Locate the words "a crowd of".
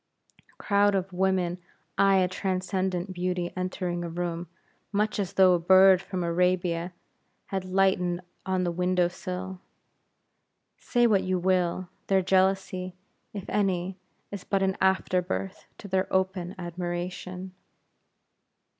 0.51-1.13